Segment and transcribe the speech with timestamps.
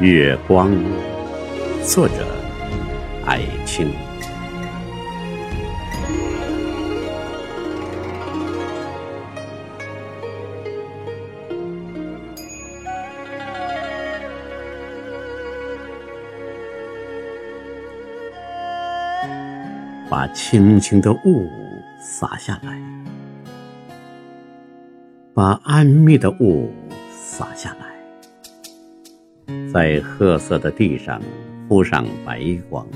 [0.00, 0.70] 月光，
[1.82, 2.14] 作者
[3.26, 3.90] 艾青。
[20.08, 21.50] 把轻轻的雾
[22.00, 22.80] 洒下来，
[25.34, 26.72] 把安谧的雾
[27.10, 27.87] 洒下来，
[29.72, 31.20] 在褐色的地上
[31.68, 32.86] 铺上白光。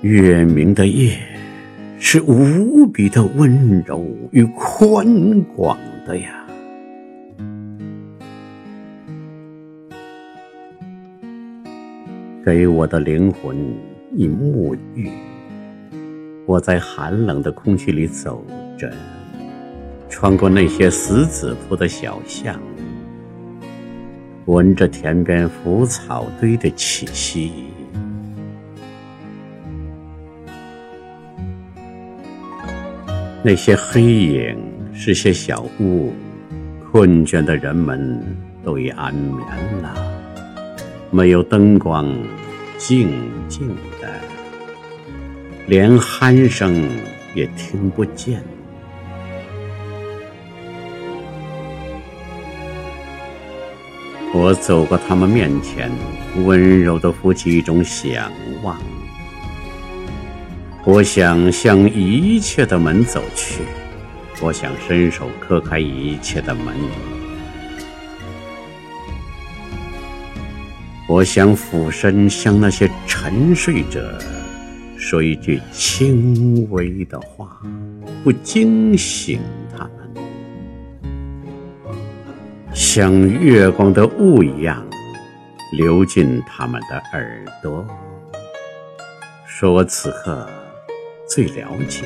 [0.00, 1.16] 月明的夜
[1.98, 6.44] 是无比的温柔与宽广的呀，
[12.44, 13.56] 给我的灵魂。
[14.14, 15.08] 以沐浴，
[16.44, 18.44] 我在寒冷的空气里走
[18.76, 18.92] 着，
[20.10, 22.60] 穿过那些死子铺的小巷，
[24.46, 27.52] 闻着田边腐草堆的气息。
[33.44, 34.56] 那些黑影
[34.94, 36.12] 是些小屋，
[36.90, 38.20] 困倦的人们
[38.64, 39.38] 都已安眠
[39.82, 39.94] 了，
[41.10, 42.06] 没有灯光。
[42.78, 43.08] 静
[43.48, 43.68] 静
[44.00, 44.08] 的，
[45.68, 46.88] 连鼾声
[47.32, 48.42] 也听不见。
[54.34, 55.90] 我走过他们面前，
[56.46, 58.80] 温柔的浮起一种想望。
[60.84, 63.62] 我想向一切的门走去，
[64.40, 66.74] 我想伸手磕开一切的门。
[71.06, 74.18] 我想俯身向那些沉睡者
[74.96, 77.60] 说一句轻微的话，
[78.24, 79.38] 不惊醒
[82.84, 84.84] 像月光的雾一样
[85.78, 87.86] 流进他们的耳朵，
[89.46, 90.44] 说我此刻
[91.28, 92.04] 最了解，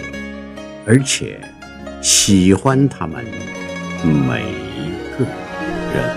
[0.86, 1.40] 而且
[2.02, 3.24] 喜欢他们
[4.04, 4.42] 每
[4.76, 5.24] 一个
[5.94, 6.14] 人。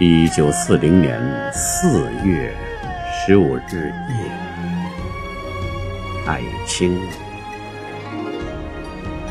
[0.00, 1.20] 一九四零年
[1.52, 2.54] 四月
[3.12, 4.30] 十五日夜，
[6.26, 6.98] 艾青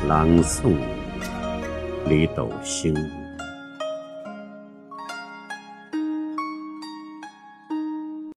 [0.08, 0.76] 朗诵
[2.06, 2.96] 李斗星。